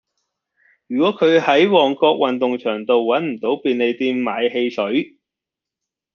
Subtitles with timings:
[0.87, 5.19] 如果佢喺旺角運動場道搵唔到便利店買汽水